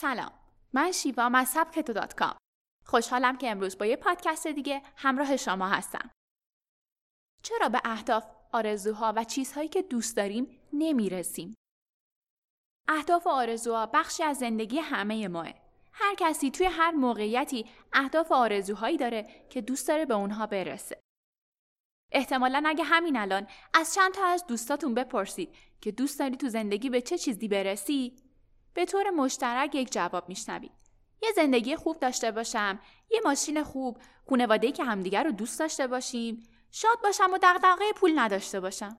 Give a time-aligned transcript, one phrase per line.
[0.00, 0.32] سلام.
[0.72, 2.36] من شیوا از سبکتو دات کام.
[2.86, 6.10] خوشحالم که امروز با یه پادکست دیگه همراه شما هستم.
[7.42, 11.54] چرا به اهداف آرزوها و چیزهایی که دوست داریم نمی‌رسیم؟
[12.88, 15.54] اهداف و آرزوها بخشی از زندگی همه ماه.
[15.92, 21.00] هر کسی توی هر موقعیتی اهداف و آرزوهایی داره که دوست داره به اونها برسه.
[22.12, 26.90] احتمالا اگه همین الان از چند تا از دوستاتون بپرسید که دوست داری تو زندگی
[26.90, 28.25] به چه چیزی برسی
[28.76, 30.72] به طور مشترک یک جواب میشنوید.
[31.22, 32.80] یه زندگی خوب داشته باشم
[33.10, 33.98] یه ماشین خوب
[34.28, 36.42] خونواده‌ای که همدیگر رو دوست داشته باشیم.
[36.70, 38.98] شاد باشم و دغدغه پول نداشته باشم.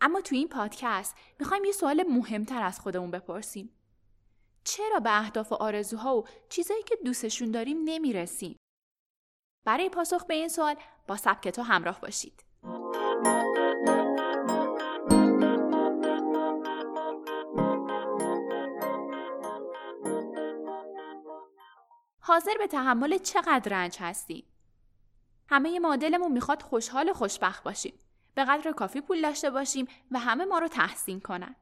[0.00, 3.74] اما تو این پادکست می‌خوایم یه سوال مهمتر از خودمون بپرسیم.
[4.64, 8.56] چرا به اهداف و آرزوها و چیزایی که دوستشون داریم نمی‌رسیم؟
[9.66, 10.76] برای پاسخ به این سوال
[11.06, 12.44] با سبک تو همراه باشید.
[22.38, 24.44] حاضر به تحمل چقدر رنج هستی؟
[25.48, 27.94] همه ما دلمون می‌خواد خوشحال و خوشبخت باشیم.
[28.34, 31.56] به قدر کافی پول داشته باشیم و همه ما رو تحسین کنن.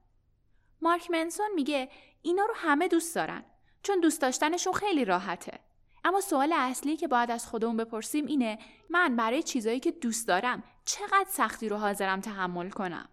[0.83, 1.89] مارک منسون میگه
[2.23, 3.45] اینا رو همه دوست دارن
[3.83, 5.61] چون دوست داشتنشون خیلی راحته.
[6.05, 8.59] اما سوال اصلی که باید از خودمون بپرسیم اینه
[8.91, 13.09] من برای چیزایی که دوست دارم چقدر سختی رو حاضرم تحمل کنم.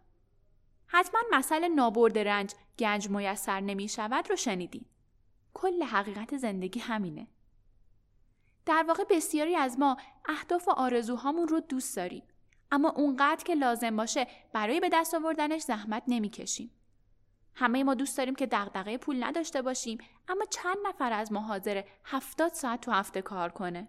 [0.88, 4.85] حتما مسئله نابرد رنج گنج میسر نمی شود رو شنیدین.
[5.53, 7.27] کل حقیقت زندگی همینه.
[8.66, 12.23] در واقع بسیاری از ما اهداف و آرزوهامون رو دوست داریم.
[12.72, 16.72] اما اونقدر که لازم باشه برای به دست آوردنش زحمت نمی‌کشیم.
[17.56, 19.97] همه ما دوست داریم که دغدغه پول نداشته باشیم
[20.28, 23.88] اما چند نفر از ما حاضر 70 ساعت تو هفته کار کنه؟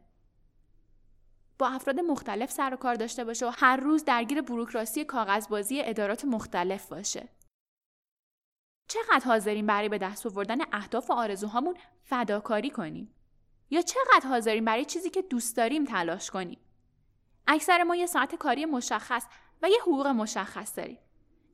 [1.59, 6.25] با افراد مختلف سر و کار داشته باشه و هر روز درگیر بروکراسی کاغذبازی ادارات
[6.25, 7.29] مختلف باشه.
[8.89, 13.15] چقدر حاضریم برای به دست آوردن اهداف و آرزوهامون فداکاری کنیم؟
[13.71, 16.59] یا چقدر حاضریم برای چیزی که دوست داریم تلاش کنیم؟
[17.47, 19.27] اکثر ما یه ساعت کاری مشخص
[19.63, 20.99] و یه حقوق مشخص داریم.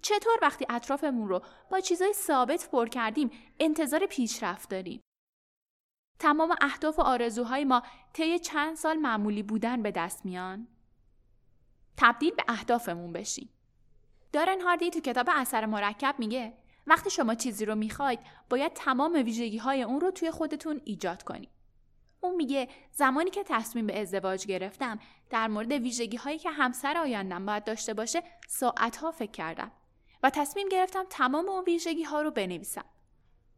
[0.03, 3.31] چطور وقتی اطرافمون رو با چیزای ثابت پر کردیم
[3.61, 5.01] انتظار پیشرفت داریم؟
[6.19, 10.69] تمام اهداف و آرزوهای ما طی چند سال معمولی بودن به دست میان؟
[11.97, 13.51] تبدیل به اهدافمون بشیم.
[14.33, 16.53] دارن هاردی تو کتاب اثر مرکب میگه
[16.87, 18.21] وقتی شما چیزی رو می‌خواید
[18.51, 21.60] باید تمام ویژگی های اون رو توی خودتون ایجاد کنید
[22.21, 24.99] اون میگه زمانی که تصمیم به ازدواج گرفتم
[25.31, 29.73] در مورد ویژگی هایی که همسر آیندم باید داشته باشه ساعت ها فکر کردم
[30.23, 32.85] و تصمیم گرفتم تمام اون ویژگی ها رو بنویسم.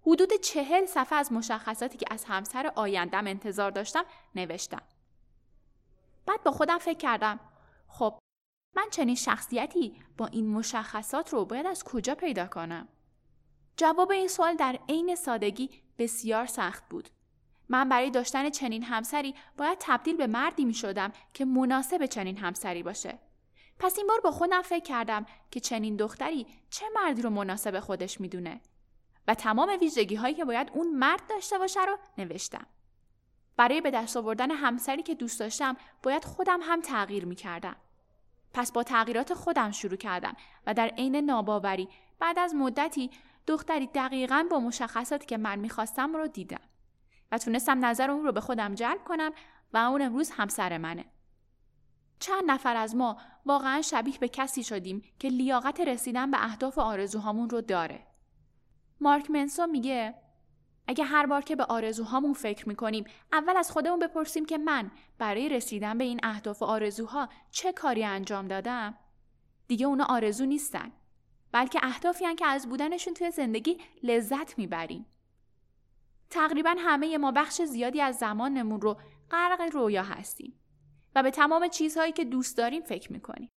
[0.07, 4.83] حدود چهل صفحه از مشخصاتی که از همسر آیندم انتظار داشتم نوشتم.
[6.27, 7.41] بعد با خودم فکر کردم
[7.89, 8.19] خب
[8.77, 12.89] من چنین شخصیتی با این مشخصات رو باید از کجا پیدا کنم؟
[13.77, 17.09] جواب این سوال در عین سادگی بسیار سخت بود.
[17.69, 22.83] من برای داشتن چنین همسری باید تبدیل به مردی می شدم که مناسب چنین همسری
[22.83, 23.19] باشه.
[23.79, 28.21] پس این بار با خودم فکر کردم که چنین دختری چه مردی رو مناسب خودش
[28.21, 28.61] می‌دونه
[29.29, 32.67] و تمام ویژگی هایی که باید اون مرد داشته باشه رو نوشتم.
[33.57, 37.77] برای به دست آوردن همسری که دوست داشتم باید خودم هم تغییر می کردم.
[38.55, 40.37] پس با تغییرات خودم شروع کردم
[40.67, 43.11] و در عین ناباوری بعد از مدتی
[43.47, 46.61] دختری دقیقا با مشخصاتی که من می‌خواستم رو دیدم
[47.33, 49.33] و تونستم نظر اون رو به خودم جلب کنم
[49.73, 51.05] و اون امروز همسر منه.
[52.19, 53.17] چند نفر از ما
[53.47, 58.07] واقعا شبیه به کسی شدیم که لیاقت رسیدن به اهداف آرزوهامون رو داره.
[59.01, 60.15] مارک منسو میگه
[60.87, 65.49] اگه هر بار که به آرزوهامون فکر می‌کنیم اول از خودمون بپرسیم که من برای
[65.49, 68.95] رسیدن به این اهداف و آرزوها چه کاری انجام دادم
[69.69, 70.93] دیگه اونا آرزو نیستن
[71.53, 75.07] بلکه اهدافی که از بودنشون توی زندگی لذت می‌بریم
[76.33, 78.97] تقریبا همه ما بخش زیادی از زمانمون رو
[79.31, 80.61] غرق رویا هستیم
[81.15, 83.51] و به تمام چیزهایی که دوست داریم فکر می‌کنیم.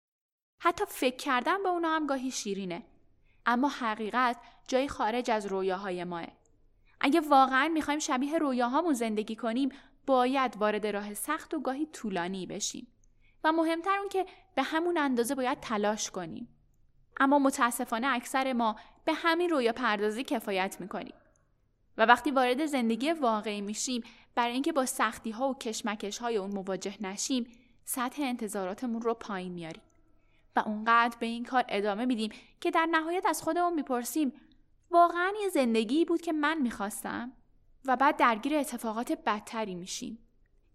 [0.62, 2.84] حتی فکر کردن به اونا هم گاهی شیرینه.
[3.46, 6.28] اما حقیقت جای خارج از رویاهای ماه.
[7.02, 9.70] اگه واقعا می‌خوایم شبیه رویاهامون زندگی کنیم
[10.06, 12.88] باید وارد راه سخت و گاهی طولانی بشیم.
[13.44, 14.26] و مهمتر اون که
[14.56, 16.48] به همون اندازه باید تلاش کنیم.
[17.20, 18.76] اما متاسفانه اکثر ما
[19.06, 21.14] به همین رویا پردازی کفایت می‌کنیم.
[21.98, 24.04] و وقتی وارد زندگی واقعی میشیم
[24.36, 27.52] برای اینکه با سختی ها و کشمکش های اون مواجه نشیم
[27.86, 29.82] سطح انتظاراتمون رو پایین میاریم.
[30.56, 32.32] و اونقدر به این کار ادامه میدیم
[32.62, 34.34] که در نهایت از خودمون می‌پرسیم
[34.92, 37.32] واقعا یه زندگی بود که من می‌خواستم؟
[37.86, 40.18] و بعد درگیر اتفاقات بدتری میشیم.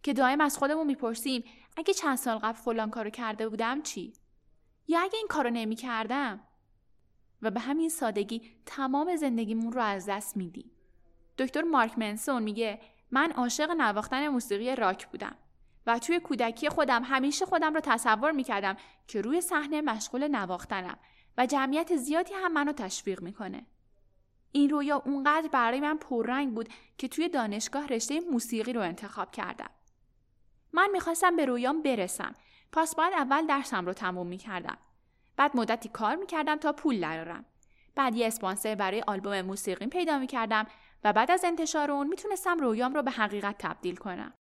[0.03, 1.45] که دائم از خودمون می‌پرسیم
[1.77, 4.13] اگه چند سال قبل فلان کارو کرده بودم چی؟
[4.89, 6.41] یا اگه این کارو نمی‌کردم؟
[7.43, 10.71] و به همین سادگی تمام زندگیمون رو از دست میدیم.
[11.39, 12.81] دکتر مارک منسون میگه
[13.11, 15.37] من عاشق نواختن موسیقی راک بودم
[15.87, 18.77] و توی کودکی خودم همیشه خودم رو تصور می‌کردم
[19.07, 20.99] که روی صحنه مشغول نواختنم
[21.39, 23.67] و جمعیت زیادی هم منو تشویق می‌کنه.
[24.53, 26.69] این رویا اونقدر برای من پررنگ بود
[26.99, 29.71] که توی دانشگاه رشته موسیقی رو انتخاب کردم.
[30.73, 32.35] من می‌خواستم به رویام برسم.
[32.73, 34.79] پس باید اول درسم رو تموم می‌کردم.
[35.37, 37.45] بعد مدتی کار می‌کردم تا پول درارم.
[37.97, 40.67] بعد یه اسپانسر برای آلبوم موسیقی پیدا می‌کردم
[41.05, 44.35] و بعد از انتشار اون می‌تونستم رویام رو به حقیقت تبدیل کنم.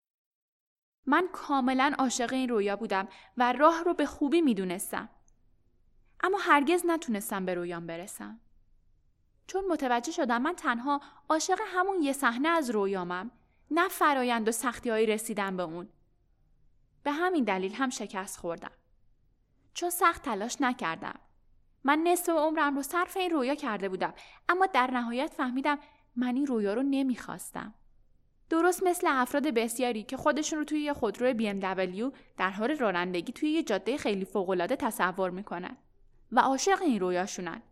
[1.06, 5.08] من کاملا عاشق این رویا بودم و راه رو به خوبی می‌دونستم.
[6.22, 8.40] اما هرگز نتونستم به رویام برسم.
[9.46, 13.30] چون متوجه شدم من تنها عاشق همون یه صحنه از رویامم
[13.70, 15.88] نه فرایند و سختی های رسیدن به اون.
[17.02, 18.70] به همین دلیل هم شکست خوردم.
[19.74, 21.20] چون سخت تلاش نکردم.
[21.84, 24.14] من نصف عمرم رو صرف این رویا کرده بودم
[24.48, 25.78] اما در نهایت فهمیدم
[26.18, 27.74] من این رویا رو نمی‌خواستم.
[28.50, 33.50] درست مثل افراد بسیاری که خودشون رو توی یه خودرو BMW در حال رانندگی توی
[33.50, 35.76] یه جاده خیلی فوقالعاده تصور می‌کنن
[36.32, 37.62] و عاشق این رویاشونن.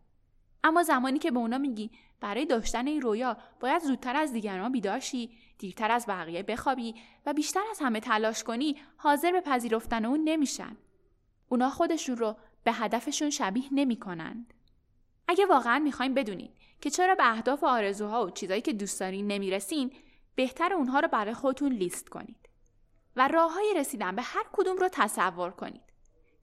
[0.65, 1.91] اما زمانی که به اونا میگی
[2.21, 6.95] برای داشتن این رویا باید زودتر از دیگران بیدار شی، دیرتر از بقیه بخوابی
[7.27, 10.77] و بیشتر از همه تلاش کنی، حاضر به پذیرفتن اون نمیشن.
[11.49, 14.55] اونا خودشون رو به هدفشون شبیه نمی‌کنند.
[15.29, 19.27] اگه واقعا می‌خوایم بدونید که چرا به اهداف و آرزوها و چیزایی که دوست دارین
[19.27, 19.93] نمی‌رسین،
[20.35, 22.49] بهتر اونها رو برای خودتون لیست کنید
[23.17, 25.83] و راه های رسیدن به هر کدوم رو تصور کنید.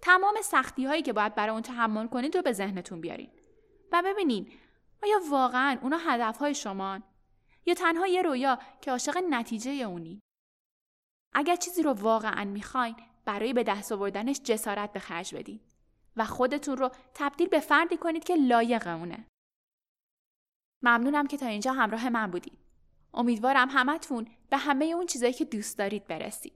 [0.01, 3.29] تمام سختی هایی که باید برای اون تحمل کنید رو به ذهنتون بیارین
[3.91, 4.51] و ببینین
[5.03, 7.03] آیا واقعا اونا هدف های شمان
[7.65, 10.21] یا تنها یه رویا که عاشق نتیجه اونی
[11.33, 12.95] اگر چیزی رو واقعا می‌خواین
[13.25, 15.59] برای به دست آوردنش جسارت به خرج بدین
[16.17, 19.27] و خودتون رو تبدیل به فردی کنید که لایق اونه.
[20.83, 22.57] ممنونم که تا اینجا همراه من بودید.
[23.13, 26.51] امیدوارم همتون به همه اون چیزایی که دوست دارید برسید.